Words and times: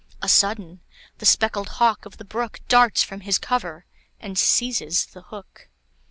A 0.19 0.27
sudden, 0.27 0.81
the 1.19 1.27
speckled 1.27 1.69
hawk 1.77 2.07
of 2.07 2.17
the 2.17 2.25
brook 2.25 2.61
Darts 2.67 3.03
from 3.03 3.19
his 3.19 3.37
cover 3.37 3.85
and 4.19 4.35
seizes 4.35 5.05
the 5.05 5.21
hook. 5.21 5.69